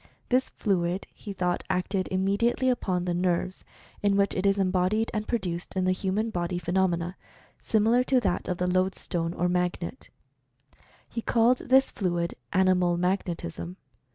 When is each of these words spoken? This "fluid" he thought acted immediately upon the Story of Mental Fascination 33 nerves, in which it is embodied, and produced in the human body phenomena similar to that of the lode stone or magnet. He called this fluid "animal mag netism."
This 0.29 0.49
"fluid" 0.49 1.05
he 1.13 1.31
thought 1.31 1.63
acted 1.69 2.07
immediately 2.07 2.71
upon 2.71 3.05
the 3.05 3.11
Story 3.11 3.19
of 3.19 3.21
Mental 3.21 3.35
Fascination 3.35 3.61
33 4.01 4.09
nerves, 4.09 4.09
in 4.11 4.17
which 4.17 4.35
it 4.35 4.45
is 4.49 4.57
embodied, 4.57 5.11
and 5.13 5.27
produced 5.27 5.75
in 5.75 5.85
the 5.85 5.91
human 5.91 6.29
body 6.31 6.57
phenomena 6.57 7.15
similar 7.61 8.03
to 8.05 8.19
that 8.19 8.47
of 8.47 8.57
the 8.57 8.65
lode 8.65 8.95
stone 8.95 9.35
or 9.35 9.47
magnet. 9.47 10.09
He 11.07 11.21
called 11.21 11.59
this 11.59 11.91
fluid 11.91 12.33
"animal 12.51 12.97
mag 12.97 13.25
netism." 13.25 13.75